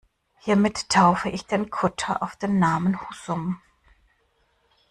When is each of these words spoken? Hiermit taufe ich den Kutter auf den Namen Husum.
Hiermit 0.39 0.89
taufe 0.89 1.29
ich 1.29 1.45
den 1.45 1.69
Kutter 1.69 2.23
auf 2.23 2.35
den 2.35 2.57
Namen 2.57 2.99
Husum. 3.07 3.61